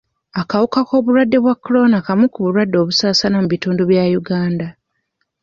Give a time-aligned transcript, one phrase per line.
[0.41, 4.67] Akawuka ka k'obulwadde bwa kolona kamu ku bulwadde obusaasaana mu bitundu bya Uganda.